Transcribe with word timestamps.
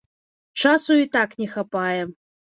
Часу 0.61 0.95
і 1.01 1.05
так 1.15 1.35
не 1.43 1.47
хапае. 1.55 2.01